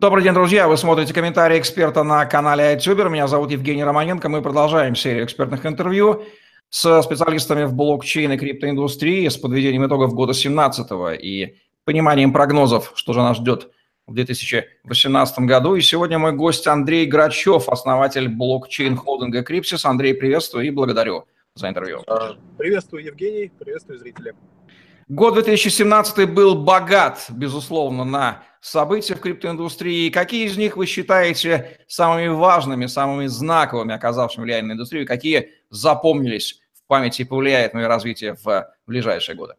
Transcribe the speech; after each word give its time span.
Добрый 0.00 0.24
день, 0.24 0.32
друзья. 0.32 0.66
Вы 0.66 0.78
смотрите 0.78 1.12
комментарии 1.12 1.58
эксперта 1.58 2.02
на 2.04 2.24
канале 2.24 2.74
iTuber. 2.74 3.10
Меня 3.10 3.26
зовут 3.26 3.50
Евгений 3.50 3.84
Романенко. 3.84 4.30
Мы 4.30 4.40
продолжаем 4.40 4.96
серию 4.96 5.26
экспертных 5.26 5.66
интервью 5.66 6.24
с 6.70 7.02
специалистами 7.02 7.64
в 7.64 7.74
блокчейн 7.74 8.32
и 8.32 8.38
криптоиндустрии 8.38 9.28
с 9.28 9.36
подведением 9.36 9.86
итогов 9.86 10.14
года 10.14 10.32
2017 10.32 10.86
и 11.22 11.58
пониманием 11.84 12.32
прогнозов, 12.32 12.92
что 12.94 13.12
же 13.12 13.20
нас 13.20 13.36
ждет 13.36 13.72
в 14.06 14.14
2018 14.14 15.40
году. 15.40 15.74
И 15.74 15.82
сегодня 15.82 16.18
мой 16.18 16.32
гость 16.32 16.66
Андрей 16.66 17.04
Грачев, 17.04 17.68
основатель 17.68 18.26
блокчейн-холдинга 18.26 19.42
Крипсис. 19.42 19.84
Андрей, 19.84 20.14
приветствую 20.14 20.66
и 20.66 20.70
благодарю 20.70 21.26
за 21.54 21.68
интервью. 21.68 22.02
А, 22.06 22.36
приветствую, 22.56 23.04
Евгений, 23.04 23.52
приветствую 23.58 23.98
зрители. 23.98 24.32
Год 25.10 25.34
2017 25.34 26.26
был 26.32 26.54
богат, 26.54 27.26
безусловно, 27.28 28.04
на 28.04 28.42
события 28.60 29.14
в 29.14 29.20
криптоиндустрии. 29.20 30.10
Какие 30.10 30.46
из 30.46 30.56
них 30.56 30.76
вы 30.76 30.86
считаете 30.86 31.78
самыми 31.88 32.28
важными, 32.28 32.86
самыми 32.86 33.26
знаковыми, 33.26 33.94
оказавшими 33.94 34.44
влияние 34.44 34.68
на 34.68 34.72
индустрию? 34.72 35.06
Какие 35.06 35.50
запомнились 35.70 36.60
в 36.74 36.86
памяти 36.86 37.22
и 37.22 37.24
повлияют 37.24 37.74
на 37.74 37.80
ее 37.80 37.86
развитие 37.86 38.36
в 38.42 38.72
ближайшие 38.86 39.36
годы? 39.36 39.54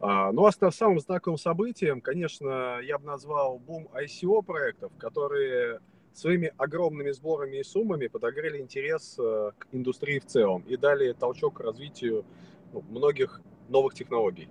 А, 0.00 0.32
ну, 0.32 0.46
а 0.46 0.72
самым 0.72 0.98
знаковым 0.98 1.38
событием, 1.38 2.00
конечно, 2.00 2.80
я 2.80 2.98
бы 2.98 3.06
назвал 3.06 3.60
бум 3.60 3.88
ICO 3.94 4.42
проектов, 4.42 4.90
которые 4.98 5.78
своими 6.12 6.52
огромными 6.56 7.10
сборами 7.12 7.58
и 7.58 7.62
суммами 7.62 8.08
подогрели 8.08 8.58
интерес 8.58 9.16
э, 9.18 9.52
к 9.56 9.68
индустрии 9.72 10.18
в 10.18 10.26
целом 10.26 10.62
и 10.68 10.76
дали 10.76 11.12
толчок 11.12 11.58
к 11.58 11.60
развитию 11.60 12.24
ну, 12.72 12.82
многих 12.90 13.40
новых 13.68 13.94
технологий. 13.94 14.48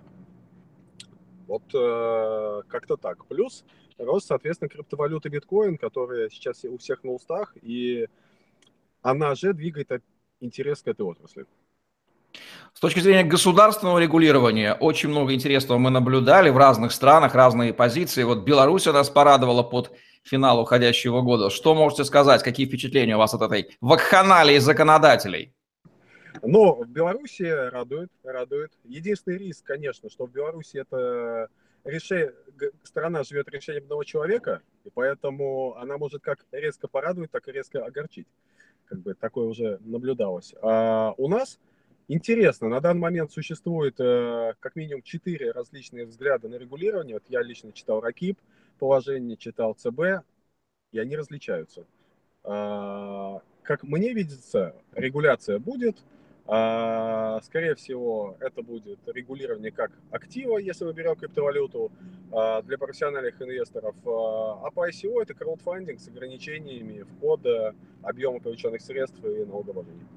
Вот 1.52 1.64
э, 1.73 2.62
как-то 2.70 2.96
так. 2.96 3.26
Плюс 3.26 3.66
рост, 3.98 4.28
соответственно, 4.28 4.70
криптовалюты 4.70 5.28
биткоин, 5.28 5.77
которая 5.77 6.30
сейчас 6.30 6.64
у 6.64 6.77
всех 6.77 7.04
на 7.04 7.12
устах, 7.12 7.58
и 7.62 8.08
она 9.02 9.35
же 9.35 9.52
двигает 9.52 10.02
интерес 10.40 10.82
к 10.82 10.88
этой 10.88 11.02
отрасли. 11.02 11.46
С 12.74 12.80
точки 12.80 13.02
зрения 13.02 13.26
государственного 13.26 13.99
регулирования, 13.99 14.76
очень 14.76 15.10
много 15.10 15.34
интересного 15.34 15.77
мы 15.77 15.90
наблюдали 15.90 16.49
в 16.49 16.58
разных 16.58 16.93
странах, 16.93 17.35
разные 17.35 17.74
позиции. 17.74 18.24
Вот 18.24 18.46
Беларусь 18.46 18.86
нас 18.86 19.10
порадовала 19.10 19.63
под 19.63 19.91
финал 20.24 20.62
уходящего 20.62 21.20
года. 21.20 21.49
Что 21.49 21.76
можете 21.76 22.05
сказать, 22.05 22.43
какие 22.43 22.65
впечатления 22.65 23.15
у 23.15 23.20
вас 23.20 23.34
от 23.34 23.41
этой 23.41 23.76
вакханалии 23.82 24.60
законодателей? 24.60 25.54
Но 26.43 26.75
в 26.75 26.89
Беларуси 26.89 27.43
радует, 27.43 28.11
радует. 28.23 28.71
Единственный 28.84 29.37
риск, 29.37 29.65
конечно, 29.65 30.09
что 30.09 30.25
в 30.25 30.31
Беларуси 30.31 30.77
это 30.77 31.49
решение, 31.84 32.34
страна 32.84 33.23
живет 33.23 33.49
решением 33.49 33.84
одного 33.84 34.03
человека, 34.03 34.62
и 34.84 34.89
поэтому 34.89 35.75
она 35.77 35.97
может 35.97 36.21
как 36.21 36.45
резко 36.51 36.87
порадовать, 36.87 37.31
так 37.31 37.47
и 37.47 37.51
резко 37.51 37.85
огорчить. 37.85 38.27
Как 38.85 38.99
бы 38.99 39.13
такое 39.13 39.47
уже 39.47 39.79
наблюдалось. 39.81 40.53
А 40.62 41.13
у 41.17 41.27
нас 41.27 41.59
интересно, 42.07 42.67
на 42.69 42.81
данный 42.81 43.01
момент 43.01 43.31
существует 43.31 43.99
э, 43.99 44.53
как 44.59 44.75
минимум 44.75 45.01
четыре 45.01 45.51
различные 45.51 46.05
взгляда 46.05 46.49
на 46.49 46.55
регулирование. 46.55 47.15
Вот 47.15 47.23
я 47.29 47.41
лично 47.41 47.71
читал 47.71 48.01
РАКИП, 48.01 48.37
положение 48.79 49.37
читал 49.37 49.75
ЦБ, 49.75 50.25
и 50.91 50.99
они 50.99 51.15
различаются. 51.15 51.85
А, 52.43 53.41
как 53.63 53.84
мне 53.84 54.13
видится, 54.13 54.75
регуляция 54.93 55.59
будет, 55.59 55.97
скорее 56.45 57.75
всего, 57.75 58.35
это 58.39 58.61
будет 58.61 58.99
регулирование 59.07 59.71
как 59.71 59.91
актива, 60.09 60.57
если 60.57 60.85
мы 60.85 60.93
берем 60.93 61.15
криптовалюту, 61.15 61.91
а, 62.31 62.61
для 62.61 62.77
профессиональных 62.77 63.41
инвесторов. 63.41 63.95
А 64.06 64.69
по 64.72 64.88
ICO 64.88 65.22
это 65.22 65.34
краудфандинг 65.34 66.00
с 66.00 66.07
ограничениями 66.07 67.03
входа, 67.03 67.75
объема 68.03 68.39
привлеченных 68.39 68.81
средств 68.81 69.23
и 69.23 69.45
налогообложения. 69.45 70.07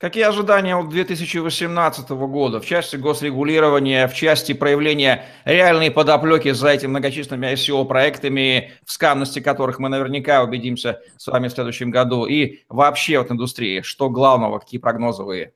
Какие 0.00 0.24
ожидания 0.24 0.76
от 0.76 0.88
2018 0.90 2.10
года 2.10 2.60
в 2.60 2.66
части 2.66 2.94
госрегулирования, 2.94 4.06
в 4.06 4.14
части 4.14 4.52
проявления 4.52 5.24
реальной 5.44 5.90
подоплеки 5.90 6.52
за 6.52 6.68
этими 6.68 6.90
многочисленными 6.90 7.52
ICO-проектами, 7.52 8.74
в 8.84 8.92
скамности 8.92 9.40
которых 9.40 9.80
мы 9.80 9.88
наверняка 9.88 10.44
убедимся 10.44 11.02
с 11.16 11.26
вами 11.26 11.48
в 11.48 11.52
следующем 11.52 11.90
году, 11.90 12.26
и 12.26 12.60
вообще 12.68 13.18
от 13.18 13.32
индустрии? 13.32 13.80
Что 13.80 14.08
главного, 14.08 14.60
какие 14.60 14.80
прогнозы 14.80 15.24
вы 15.24 15.52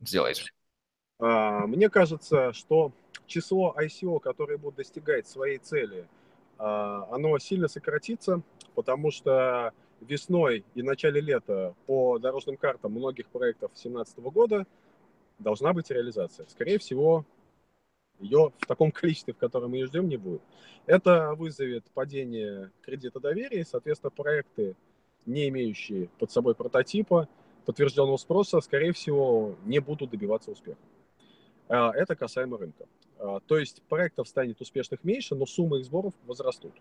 сделаете? 0.00 0.52
А, 1.18 1.66
мне 1.66 1.90
кажется, 1.90 2.54
что 2.54 2.92
число 3.26 3.74
ICO, 3.78 4.20
которые 4.20 4.56
будут 4.56 4.76
достигать 4.76 5.28
своей 5.28 5.58
цели, 5.58 6.06
а, 6.56 7.08
оно 7.10 7.38
сильно 7.38 7.68
сократится, 7.68 8.40
потому 8.74 9.10
что 9.10 9.72
весной 10.06 10.64
и 10.74 10.82
начале 10.82 11.20
лета 11.20 11.74
по 11.86 12.18
дорожным 12.18 12.56
картам 12.56 12.92
многих 12.92 13.26
проектов 13.28 13.70
2017 13.72 14.18
года 14.18 14.66
должна 15.38 15.72
быть 15.72 15.90
реализация. 15.90 16.46
Скорее 16.48 16.78
всего, 16.78 17.24
ее 18.18 18.52
в 18.58 18.66
таком 18.66 18.90
количестве, 18.92 19.34
в 19.34 19.38
котором 19.38 19.72
мы 19.72 19.78
ее 19.78 19.86
ждем, 19.86 20.08
не 20.08 20.16
будет. 20.16 20.42
Это 20.86 21.34
вызовет 21.34 21.84
падение 21.94 22.70
кредита 22.82 23.20
доверия, 23.20 23.64
соответственно, 23.64 24.10
проекты, 24.10 24.76
не 25.26 25.48
имеющие 25.48 26.08
под 26.18 26.30
собой 26.32 26.54
прототипа, 26.54 27.28
подтвержденного 27.64 28.16
спроса, 28.16 28.60
скорее 28.60 28.92
всего, 28.92 29.56
не 29.64 29.78
будут 29.78 30.10
добиваться 30.10 30.50
успеха. 30.50 30.80
А, 31.68 31.92
это 31.92 32.16
касаемо 32.16 32.58
рынка. 32.58 32.86
А, 33.18 33.40
то 33.40 33.56
есть 33.56 33.82
проектов 33.88 34.28
станет 34.28 34.60
успешных 34.60 35.04
меньше, 35.04 35.34
но 35.34 35.46
суммы 35.46 35.78
их 35.78 35.84
сборов 35.84 36.12
возрастут. 36.26 36.72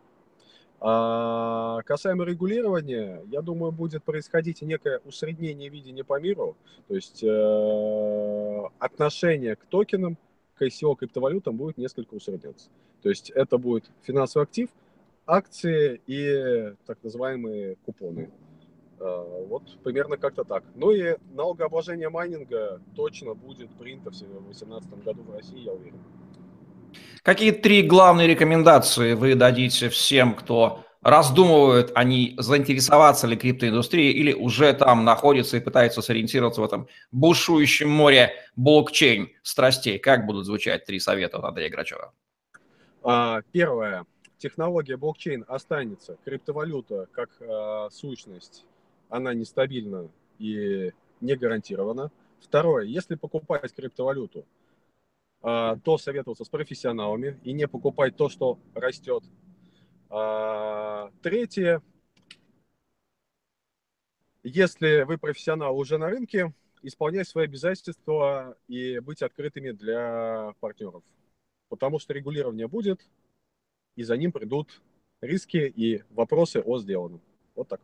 А 0.83 1.83
касаемо 1.83 2.23
регулирования, 2.23 3.21
я 3.31 3.43
думаю, 3.43 3.71
будет 3.71 4.03
происходить 4.03 4.63
некое 4.63 4.99
усреднение 5.05 5.69
видения 5.69 6.03
по 6.03 6.19
миру, 6.19 6.57
то 6.87 6.95
есть 6.95 7.23
э, 7.23 8.61
отношение 8.79 9.55
к 9.55 9.65
токенам, 9.65 10.17
к 10.55 10.63
ICO 10.63 10.95
криптовалютам 10.95 11.55
будет 11.55 11.77
несколько 11.77 12.15
усредняться. 12.15 12.71
То 13.03 13.09
есть 13.09 13.29
это 13.29 13.59
будет 13.59 13.91
финансовый 14.01 14.41
актив, 14.41 14.69
акции 15.27 16.01
и 16.07 16.73
так 16.87 16.97
называемые 17.03 17.75
купоны. 17.85 18.31
Э, 18.99 19.45
вот 19.47 19.77
примерно 19.83 20.17
как-то 20.17 20.43
так. 20.43 20.63
Ну 20.73 20.89
и 20.89 21.15
налогообложение 21.35 22.09
майнинга 22.09 22.81
точно 22.95 23.35
будет 23.35 23.69
принято 23.75 24.09
в 24.09 24.17
2018 24.17 25.03
году 25.03 25.21
в 25.21 25.31
России, 25.31 25.59
я 25.59 25.73
уверен. 25.73 25.99
Какие 27.23 27.51
три 27.51 27.83
главные 27.83 28.27
рекомендации 28.27 29.13
вы 29.13 29.35
дадите 29.35 29.89
всем, 29.89 30.33
кто 30.33 30.83
раздумывают, 31.03 31.91
они 31.93 32.33
заинтересоваться 32.39 33.27
ли 33.27 33.37
криптоиндустрией 33.37 34.11
или 34.11 34.33
уже 34.33 34.73
там 34.73 35.05
находятся 35.05 35.57
и 35.57 35.59
пытаются 35.59 36.01
сориентироваться 36.01 36.61
в 36.61 36.63
этом 36.63 36.87
бушующем 37.11 37.89
море 37.89 38.33
блокчейн 38.55 39.29
страстей? 39.43 39.99
Как 39.99 40.25
будут 40.25 40.47
звучать 40.47 40.85
три 40.85 40.99
совета 40.99 41.37
от 41.37 41.43
Андрея 41.43 41.69
Грачева? 41.69 42.11
А, 43.03 43.41
первое. 43.51 44.05
Технология 44.39 44.97
блокчейн 44.97 45.45
останется. 45.47 46.17
Криптовалюта 46.25 47.07
как 47.11 47.29
э, 47.39 47.89
сущность, 47.91 48.65
она 49.09 49.35
нестабильна 49.35 50.09
и 50.39 50.91
не 51.19 51.35
гарантирована. 51.35 52.09
Второе. 52.39 52.85
Если 52.85 53.13
покупать 53.13 53.71
криптовалюту, 53.75 54.39
а, 54.39 54.45
то 55.41 55.97
советоваться 55.97 56.45
с 56.45 56.49
профессионалами 56.49 57.39
и 57.43 57.51
не 57.53 57.67
покупать 57.67 58.15
то, 58.15 58.29
что 58.29 58.59
растет. 58.75 59.23
А, 60.09 61.11
третье. 61.21 61.81
Если 64.43 65.03
вы 65.03 65.17
профессионал 65.17 65.77
уже 65.77 65.97
на 65.97 66.09
рынке, 66.09 66.53
исполнять 66.83 67.27
свои 67.27 67.45
обязательства 67.45 68.57
и 68.67 68.99
быть 68.99 69.21
открытыми 69.21 69.71
для 69.71 70.53
партнеров. 70.59 71.03
Потому 71.69 71.99
что 71.99 72.13
регулирование 72.13 72.67
будет, 72.67 73.01
и 73.95 74.03
за 74.03 74.17
ним 74.17 74.31
придут 74.31 74.81
риски 75.21 75.71
и 75.75 76.03
вопросы 76.09 76.61
о 76.65 76.79
сделанном. 76.79 77.21
Вот 77.55 77.69
так. 77.69 77.79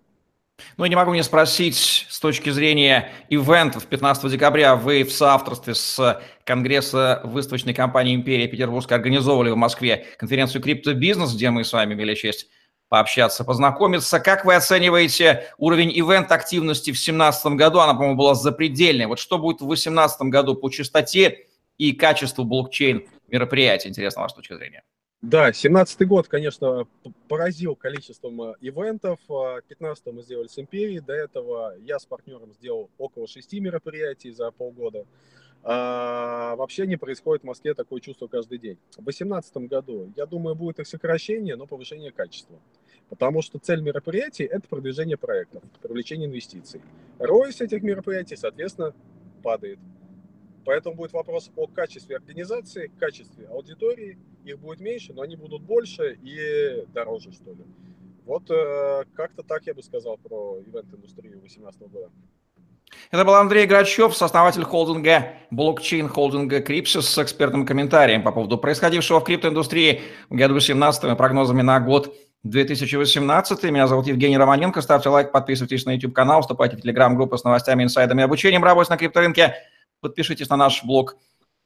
Ну, 0.76 0.86
я 0.86 0.90
не 0.90 0.96
могу 0.96 1.14
не 1.14 1.24
спросить 1.24 2.07
с 2.18 2.20
точки 2.20 2.50
зрения 2.50 3.12
ивентов. 3.30 3.86
15 3.86 4.32
декабря 4.32 4.76
вы 4.76 5.04
в 5.04 5.14
соавторстве 5.14 5.76
с 5.76 6.20
Конгресса 6.46 7.22
выставочной 7.24 7.76
компании 7.76 8.16
«Империя 8.16 8.48
Петербургская» 8.48 8.98
организовывали 8.98 9.52
в 9.52 9.56
Москве 9.56 10.08
конференцию 10.18 10.64
«Криптобизнес», 10.64 11.36
где 11.36 11.52
мы 11.52 11.64
с 11.64 11.72
вами 11.72 11.94
имели 11.94 12.16
честь 12.16 12.48
пообщаться, 12.90 13.44
познакомиться. 13.44 14.20
Как 14.20 14.46
вы 14.46 14.56
оцениваете 14.56 15.46
уровень 15.60 15.92
ивент-активности 15.92 16.90
в 16.90 16.98
2017 16.98 17.46
году? 17.54 17.82
Она, 17.82 17.94
по-моему, 17.94 18.16
была 18.16 18.34
запредельной. 18.34 19.06
Вот 19.06 19.20
что 19.20 19.38
будет 19.38 19.58
в 19.58 19.68
2018 19.68 20.22
году 20.22 20.56
по 20.56 20.72
частоте 20.72 21.46
и 21.78 21.92
качеству 21.92 22.46
блокчейн 22.46 23.08
мероприятий? 23.28 23.90
Интересно, 23.90 24.24
ваша 24.24 24.38
точка 24.38 24.58
зрения. 24.58 24.82
Да, 25.24 25.52
17 25.52 26.08
год, 26.08 26.28
конечно, 26.28 26.88
поразил 27.28 27.76
количеством 27.76 28.40
э, 28.44 28.54
ивентов. 28.62 29.20
15 29.68 30.06
мы 30.14 30.22
сделали 30.22 30.48
с 30.48 30.60
Империей. 30.60 31.00
До 31.00 31.14
этого 31.14 31.76
я 31.80 31.98
с 31.98 32.06
партнером 32.06 32.54
сделал 32.54 32.92
около 33.00 33.28
6 33.28 33.54
мероприятий 33.54 34.32
за 34.32 34.52
полгода. 34.52 35.06
А, 35.64 36.56
вообще 36.56 36.86
не 36.86 36.98
происходит 36.98 37.42
в 37.42 37.48
Москве 37.48 37.74
такое 37.74 38.00
чувство 38.00 38.28
каждый 38.28 38.60
день. 38.60 38.78
В 38.92 39.04
2018 39.04 39.58
году, 39.68 40.14
я 40.16 40.28
думаю, 40.28 40.56
будет 40.56 40.80
их 40.80 40.88
сокращение, 40.88 41.56
но 41.56 41.66
повышение 41.66 42.12
качества. 42.12 42.60
Потому 43.10 43.42
что 43.42 43.58
цель 43.58 43.82
мероприятий– 43.82 44.44
это 44.46 44.68
продвижение 44.68 45.18
проектов, 45.18 45.64
привлечение 45.82 46.28
инвестиций. 46.28 46.82
ROIS 47.18 47.64
этих 47.64 47.82
мероприятий, 47.82 48.36
соответственно, 48.36 48.94
падает. 49.42 49.80
Поэтому 50.64 50.96
будет 50.96 51.14
вопрос 51.14 51.50
о 51.56 51.66
качестве 51.66 52.18
организации, 52.18 52.92
качестве 53.00 53.48
аудитории. 53.48 54.18
Их 54.48 54.60
будет 54.60 54.80
меньше, 54.80 55.14
но 55.14 55.24
они 55.24 55.36
будут 55.36 55.62
больше 55.62 56.18
и 56.24 56.86
дороже, 56.94 57.34
что 57.34 57.52
ли. 57.52 57.66
Вот 58.26 58.50
э, 58.50 59.04
как-то 59.14 59.44
так 59.44 59.66
я 59.66 59.74
бы 59.74 59.84
сказал 59.84 60.18
про 60.18 60.60
ивент-индустрию 60.66 61.34
2018 61.34 61.82
года. 61.82 62.10
Это 63.12 63.26
был 63.26 63.36
Андрей 63.36 63.66
Грачев, 63.66 64.16
сооснователь 64.16 64.64
холдинга, 64.64 65.34
блокчейн 65.52 66.08
холдинга 66.08 66.62
Крипсис 66.62 67.10
с 67.10 67.18
экспертным 67.18 67.66
комментарием 67.66 68.24
по 68.24 68.32
поводу 68.32 68.58
происходившего 68.58 69.20
в 69.20 69.26
криптоиндустрии 69.26 70.02
в 70.30 70.36
году 70.36 70.54
2017 70.54 71.04
и 71.04 71.16
прогнозами 71.16 71.62
на 71.62 71.82
год 71.82 72.16
2018. 72.44 73.64
Меня 73.64 73.88
зовут 73.88 74.08
Евгений 74.08 74.38
Романенко. 74.38 74.82
Ставьте 74.82 75.10
лайк, 75.10 75.34
подписывайтесь 75.34 75.86
на 75.86 75.92
YouTube-канал, 75.92 76.40
вступайте 76.40 76.78
в 76.78 76.82
телеграм-группу 76.82 77.38
с 77.38 77.44
новостями, 77.44 77.84
инсайдами 77.84 78.22
и 78.22 78.24
обучением 78.24 78.64
работать 78.64 78.92
на 78.92 78.98
крипторынке. 78.98 79.56
Подпишитесь 80.00 80.48
на 80.48 80.56
наш 80.56 80.86
блог 80.86 81.18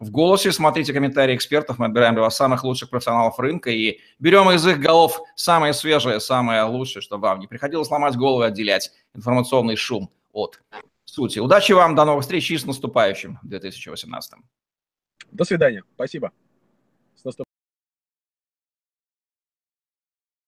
в 0.02 0.10
голосе, 0.10 0.52
смотрите 0.52 0.94
комментарии 0.94 1.36
экспертов, 1.36 1.78
мы 1.78 1.86
отбираем 1.86 2.16
для 2.16 2.24
вас 2.24 2.36
самых 2.36 2.64
лучших 2.64 2.90
профессионалов 2.90 3.38
рынка 3.38 3.70
и 3.70 4.00
берем 4.18 4.50
из 4.50 4.66
их 4.66 4.80
голов 4.80 5.22
самое 5.36 5.74
свежее, 5.74 6.20
самое 6.20 6.64
лучшее, 6.64 7.04
чтобы 7.04 7.28
вам 7.28 7.40
не 7.40 7.46
приходилось 7.46 7.90
ломать 7.92 8.16
голову 8.16 8.42
и 8.42 8.48
отделять 8.48 8.92
информационный 9.14 9.76
шум 9.76 10.10
от 10.34 10.60
сути. 11.06 11.38
Удачи 11.38 11.74
вам, 11.74 11.94
до 11.94 12.04
новых 12.06 12.24
встреч 12.24 12.50
и 12.50 12.58
с 12.58 12.66
наступающим 12.66 13.38
2018. 13.44 14.40
До 15.32 15.44
свидания, 15.44 15.84
спасибо. 15.94 16.32
С 17.16 17.24
наступ... 17.24 17.46